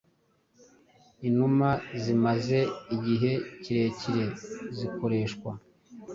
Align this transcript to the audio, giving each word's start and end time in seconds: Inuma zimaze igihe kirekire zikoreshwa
Inuma 1.27 1.69
zimaze 2.03 2.59
igihe 2.95 3.31
kirekire 3.61 4.23
zikoreshwa 4.77 5.51